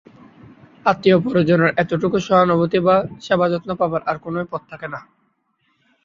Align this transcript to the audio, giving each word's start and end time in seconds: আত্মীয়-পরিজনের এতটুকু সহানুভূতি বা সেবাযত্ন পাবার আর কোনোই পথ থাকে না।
আত্মীয়-পরিজনের 0.85 1.71
এতটুকু 1.77 2.17
সহানুভূতি 2.19 2.79
বা 2.79 2.95
সেবাযত্ন 3.21 3.69
পাবার 3.75 4.01
আর 4.05 4.17
কোনোই 4.17 4.45
পথ 4.51 4.61
থাকে 4.71 4.87
না। 4.87 4.99